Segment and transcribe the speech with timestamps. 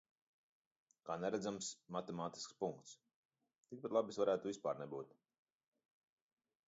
[1.09, 1.67] Kā neredzams
[1.97, 2.95] matemātisks punkts.
[3.69, 5.15] Tik pat labi es varētu vispār nebūt.